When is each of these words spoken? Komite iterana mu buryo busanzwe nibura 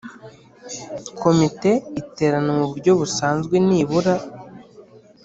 Komite 1.21 1.69
iterana 2.01 2.51
mu 2.59 2.65
buryo 2.69 2.91
busanzwe 2.99 3.55
nibura 3.67 4.15